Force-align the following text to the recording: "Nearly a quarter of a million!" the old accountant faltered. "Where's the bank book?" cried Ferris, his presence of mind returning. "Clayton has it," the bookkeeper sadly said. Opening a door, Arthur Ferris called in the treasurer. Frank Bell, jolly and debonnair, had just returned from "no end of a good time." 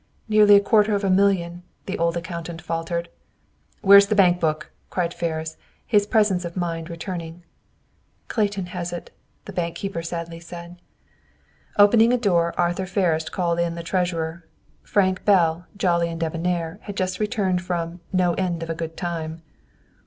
"Nearly 0.27 0.55
a 0.55 0.59
quarter 0.59 0.95
of 0.95 1.03
a 1.03 1.11
million!" 1.11 1.61
the 1.85 1.99
old 1.99 2.17
accountant 2.17 2.59
faltered. 2.59 3.07
"Where's 3.81 4.07
the 4.07 4.15
bank 4.15 4.39
book?" 4.39 4.71
cried 4.89 5.13
Ferris, 5.13 5.57
his 5.85 6.07
presence 6.07 6.43
of 6.43 6.57
mind 6.57 6.89
returning. 6.89 7.43
"Clayton 8.27 8.65
has 8.73 8.91
it," 8.91 9.11
the 9.45 9.53
bookkeeper 9.53 10.01
sadly 10.01 10.39
said. 10.39 10.81
Opening 11.77 12.11
a 12.11 12.17
door, 12.17 12.55
Arthur 12.57 12.87
Ferris 12.87 13.29
called 13.29 13.59
in 13.59 13.75
the 13.75 13.83
treasurer. 13.83 14.43
Frank 14.81 15.23
Bell, 15.23 15.67
jolly 15.77 16.09
and 16.09 16.19
debonnair, 16.19 16.79
had 16.81 16.97
just 16.97 17.19
returned 17.19 17.61
from 17.61 17.99
"no 18.11 18.33
end 18.33 18.63
of 18.63 18.71
a 18.71 18.73
good 18.73 18.97
time." 18.97 19.43